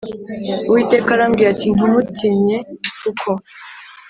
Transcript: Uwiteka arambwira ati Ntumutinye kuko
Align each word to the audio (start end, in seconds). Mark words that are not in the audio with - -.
Uwiteka 0.69 1.09
arambwira 1.15 1.47
ati 1.53 1.67
Ntumutinye 1.75 2.57
kuko 3.01 3.29